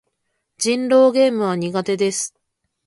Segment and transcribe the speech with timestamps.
[0.57, 2.33] 人狼ゲームは苦手です。